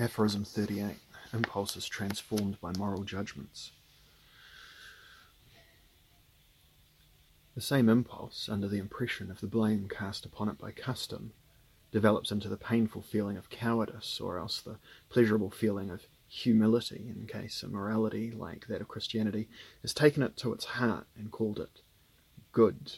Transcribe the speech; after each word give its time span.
Aphorism 0.00 0.44
38 0.44 0.96
Impulses 1.34 1.86
transformed 1.86 2.58
by 2.58 2.72
moral 2.78 3.04
judgments. 3.04 3.72
The 7.54 7.60
same 7.60 7.90
impulse, 7.90 8.48
under 8.50 8.66
the 8.66 8.78
impression 8.78 9.30
of 9.30 9.42
the 9.42 9.46
blame 9.46 9.90
cast 9.90 10.24
upon 10.24 10.48
it 10.48 10.56
by 10.56 10.70
custom, 10.70 11.32
develops 11.92 12.32
into 12.32 12.48
the 12.48 12.56
painful 12.56 13.02
feeling 13.02 13.36
of 13.36 13.50
cowardice, 13.50 14.22
or 14.22 14.38
else 14.38 14.62
the 14.62 14.78
pleasurable 15.10 15.50
feeling 15.50 15.90
of 15.90 16.06
humility, 16.28 17.12
in 17.14 17.26
case 17.26 17.62
a 17.62 17.68
morality 17.68 18.30
like 18.30 18.68
that 18.68 18.80
of 18.80 18.88
Christianity 18.88 19.50
has 19.82 19.92
taken 19.92 20.22
it 20.22 20.34
to 20.38 20.54
its 20.54 20.64
heart 20.64 21.08
and 21.14 21.30
called 21.30 21.58
it 21.58 21.82
good. 22.52 22.92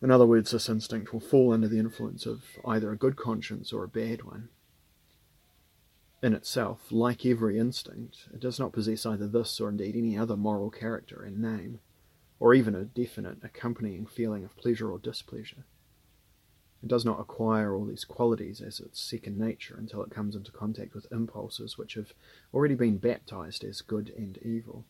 In 0.00 0.12
other 0.12 0.26
words, 0.26 0.52
this 0.52 0.68
instinct 0.68 1.12
will 1.12 1.18
fall 1.18 1.52
under 1.52 1.66
the 1.66 1.80
influence 1.80 2.26
of 2.26 2.44
either 2.64 2.92
a 2.92 2.96
good 2.96 3.16
conscience 3.16 3.72
or 3.72 3.82
a 3.82 3.88
bad 3.88 4.22
one. 4.22 4.48
In 6.22 6.34
itself, 6.34 6.92
like 6.92 7.26
every 7.26 7.58
instinct, 7.58 8.28
it 8.32 8.38
does 8.38 8.60
not 8.60 8.72
possess 8.72 9.04
either 9.04 9.26
this 9.26 9.60
or 9.60 9.68
indeed 9.68 9.96
any 9.96 10.16
other 10.16 10.36
moral 10.36 10.70
character 10.70 11.24
and 11.24 11.42
name, 11.42 11.80
or 12.38 12.54
even 12.54 12.76
a 12.76 12.84
definite 12.84 13.38
accompanying 13.42 14.06
feeling 14.06 14.44
of 14.44 14.56
pleasure 14.56 14.92
or 14.92 15.00
displeasure. 15.00 15.64
It 16.80 16.88
does 16.88 17.04
not 17.04 17.18
acquire 17.18 17.74
all 17.74 17.84
these 17.84 18.04
qualities 18.04 18.60
as 18.60 18.78
its 18.78 19.00
second 19.00 19.36
nature 19.36 19.74
until 19.76 20.00
it 20.04 20.12
comes 20.12 20.36
into 20.36 20.52
contact 20.52 20.94
with 20.94 21.10
impulses 21.10 21.76
which 21.76 21.94
have 21.94 22.12
already 22.54 22.76
been 22.76 22.98
baptized 22.98 23.64
as 23.64 23.80
good 23.80 24.12
and 24.16 24.38
evil, 24.38 24.84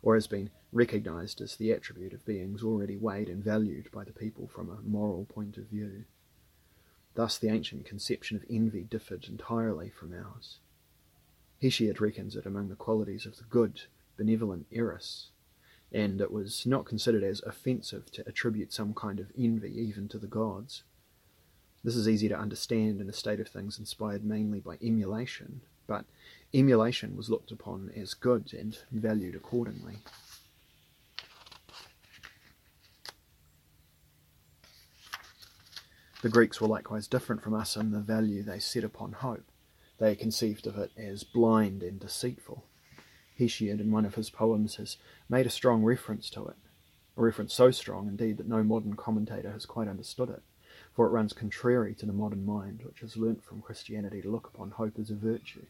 or 0.00 0.14
has 0.14 0.26
been 0.26 0.48
recognized 0.72 1.42
as 1.42 1.56
the 1.56 1.72
attribute 1.72 2.14
of 2.14 2.24
beings 2.24 2.62
already 2.62 2.96
weighed 2.96 3.28
and 3.28 3.44
valued 3.44 3.90
by 3.92 4.02
the 4.02 4.14
people 4.14 4.48
from 4.48 4.70
a 4.70 4.80
moral 4.80 5.26
point 5.26 5.58
of 5.58 5.64
view. 5.64 6.04
Thus 7.16 7.36
the 7.36 7.48
ancient 7.48 7.84
conception 7.84 8.38
of 8.38 8.46
envy 8.48 8.84
differed 8.84 9.26
entirely 9.28 9.90
from 9.90 10.14
ours. 10.14 10.56
Hesiod 11.62 12.00
reckons 12.00 12.36
it 12.36 12.46
among 12.46 12.68
the 12.68 12.74
qualities 12.74 13.26
of 13.26 13.36
the 13.36 13.44
good, 13.44 13.82
benevolent 14.16 14.66
Eris, 14.72 15.30
and 15.92 16.20
it 16.20 16.32
was 16.32 16.64
not 16.64 16.86
considered 16.86 17.22
as 17.22 17.42
offensive 17.42 18.10
to 18.12 18.26
attribute 18.26 18.72
some 18.72 18.94
kind 18.94 19.20
of 19.20 19.30
envy 19.36 19.78
even 19.78 20.08
to 20.08 20.18
the 20.18 20.26
gods. 20.26 20.84
This 21.84 21.96
is 21.96 22.08
easy 22.08 22.28
to 22.28 22.38
understand 22.38 23.00
in 23.00 23.08
a 23.08 23.12
state 23.12 23.40
of 23.40 23.48
things 23.48 23.78
inspired 23.78 24.24
mainly 24.24 24.60
by 24.60 24.78
emulation, 24.82 25.60
but 25.86 26.06
emulation 26.54 27.16
was 27.16 27.28
looked 27.28 27.50
upon 27.50 27.90
as 27.94 28.14
good 28.14 28.54
and 28.54 28.78
valued 28.90 29.34
accordingly. 29.34 29.98
The 36.22 36.28
Greeks 36.28 36.60
were 36.60 36.68
likewise 36.68 37.06
different 37.06 37.42
from 37.42 37.54
us 37.54 37.76
in 37.76 37.92
the 37.92 38.00
value 38.00 38.42
they 38.42 38.58
set 38.58 38.84
upon 38.84 39.12
hope. 39.12 39.44
They 40.00 40.16
conceived 40.16 40.66
of 40.66 40.76
it 40.78 40.90
as 40.96 41.22
blind 41.22 41.84
and 41.84 42.00
deceitful. 42.00 42.64
Hesiod, 43.38 43.80
in 43.80 43.92
one 43.92 44.04
of 44.04 44.16
his 44.16 44.30
poems, 44.30 44.76
has 44.76 44.96
made 45.28 45.46
a 45.46 45.50
strong 45.50 45.84
reference 45.84 46.28
to 46.30 46.48
it, 46.48 46.56
a 47.16 47.22
reference 47.22 47.54
so 47.54 47.70
strong 47.70 48.08
indeed 48.08 48.38
that 48.38 48.48
no 48.48 48.64
modern 48.64 48.96
commentator 48.96 49.52
has 49.52 49.66
quite 49.66 49.86
understood 49.86 50.30
it 50.30 50.42
for 50.94 51.06
it 51.06 51.10
runs 51.10 51.32
contrary 51.32 51.94
to 51.94 52.06
the 52.06 52.12
modern 52.12 52.44
mind, 52.44 52.82
which 52.84 53.00
has 53.00 53.16
learnt 53.16 53.42
from 53.44 53.62
Christianity 53.62 54.20
to 54.22 54.30
look 54.30 54.50
upon 54.52 54.72
hope 54.72 54.98
as 54.98 55.10
a 55.10 55.14
virtue. 55.14 55.66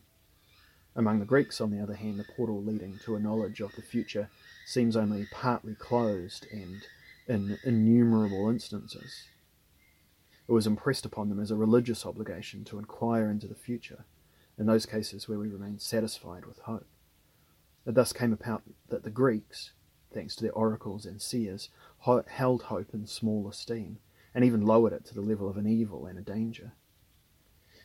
Among 0.96 1.20
the 1.20 1.24
Greeks, 1.24 1.60
on 1.60 1.70
the 1.70 1.80
other 1.80 1.94
hand, 1.94 2.18
the 2.18 2.24
portal 2.24 2.62
leading 2.62 2.98
to 3.04 3.14
a 3.14 3.20
knowledge 3.20 3.60
of 3.60 3.74
the 3.76 3.82
future 3.82 4.28
seems 4.66 4.96
only 4.96 5.26
partly 5.30 5.74
closed 5.74 6.46
and 6.50 6.82
in 7.28 7.58
innumerable 7.62 8.48
instances. 8.48 9.28
It 10.48 10.52
was 10.52 10.66
impressed 10.66 11.06
upon 11.06 11.28
them 11.28 11.38
as 11.38 11.52
a 11.52 11.56
religious 11.56 12.04
obligation 12.04 12.64
to 12.64 12.78
inquire 12.78 13.30
into 13.30 13.46
the 13.46 13.54
future, 13.54 14.04
in 14.60 14.66
those 14.66 14.84
cases 14.84 15.26
where 15.26 15.38
we 15.38 15.48
remain 15.48 15.78
satisfied 15.78 16.44
with 16.44 16.58
hope. 16.60 16.86
It 17.86 17.94
thus 17.94 18.12
came 18.12 18.32
about 18.32 18.62
that 18.90 19.04
the 19.04 19.10
Greeks, 19.10 19.72
thanks 20.12 20.36
to 20.36 20.42
their 20.42 20.52
oracles 20.52 21.06
and 21.06 21.20
seers, 21.20 21.70
held 22.28 22.62
hope 22.64 22.92
in 22.92 23.06
small 23.06 23.48
esteem 23.48 23.98
and 24.34 24.44
even 24.44 24.60
lowered 24.60 24.92
it 24.92 25.06
to 25.06 25.14
the 25.14 25.22
level 25.22 25.48
of 25.48 25.56
an 25.56 25.66
evil 25.66 26.04
and 26.04 26.18
a 26.18 26.22
danger. 26.22 26.72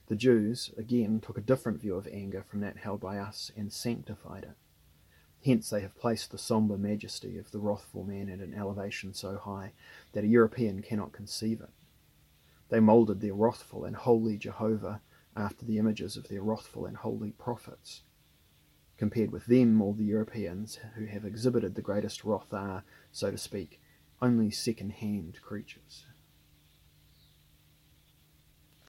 The 0.07 0.17
Jews, 0.17 0.72
again, 0.77 1.22
took 1.22 1.38
a 1.38 1.41
different 1.41 1.79
view 1.79 1.95
of 1.95 2.07
anger 2.11 2.44
from 2.44 2.59
that 2.59 2.78
held 2.78 2.99
by 2.99 3.19
us 3.19 3.51
and 3.55 3.72
sanctified 3.72 4.44
it. 4.44 4.57
Hence, 5.45 5.69
they 5.69 5.79
have 5.79 5.97
placed 5.97 6.31
the 6.31 6.38
sombre 6.38 6.78
majesty 6.78 7.38
of 7.38 7.51
the 7.51 7.59
wrathful 7.59 8.03
man 8.03 8.29
at 8.29 8.39
an 8.39 8.53
elevation 8.53 9.13
so 9.13 9.38
high 9.38 9.72
that 10.11 10.25
a 10.25 10.28
European 10.28 10.81
cannot 10.81 11.13
conceive 11.13 11.61
it. 11.61 11.69
They 12.67 12.81
moulded 12.81 13.22
their 13.22 13.33
wrathful 13.33 13.85
and 13.85 13.95
holy 13.95 14.38
Jehovah 14.38 14.99
after 15.35 15.66
the 15.66 15.78
images 15.78 16.18
of 16.18 16.28
their 16.28 16.41
wrathful 16.41 16.85
and 16.85 16.97
holy 16.97 17.31
prophets. 17.31 18.03
Compared 18.97 19.31
with 19.31 19.46
them, 19.46 19.81
all 19.81 19.94
the 19.94 20.06
Europeans 20.06 20.79
who 20.96 21.06
have 21.06 21.25
exhibited 21.25 21.75
the 21.75 21.81
greatest 21.81 22.23
wrath 22.23 22.53
are, 22.53 22.84
so 23.12 23.31
to 23.31 23.38
speak, 23.38 23.81
only 24.22 24.50
second 24.50 24.91
hand 24.91 25.40
creatures. 25.41 26.06